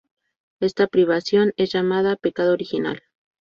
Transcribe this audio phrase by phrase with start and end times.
[0.59, 3.03] Esta privación es llamada "pecado original".